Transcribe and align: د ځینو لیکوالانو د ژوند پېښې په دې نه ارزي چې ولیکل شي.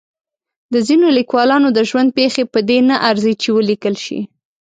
د 0.73 0.75
ځینو 0.87 1.07
لیکوالانو 1.17 1.67
د 1.77 1.79
ژوند 1.89 2.09
پېښې 2.17 2.43
په 2.53 2.59
دې 2.69 2.79
نه 2.89 2.95
ارزي 3.09 3.33
چې 3.41 3.49
ولیکل 3.57 3.95
شي. 4.05 4.19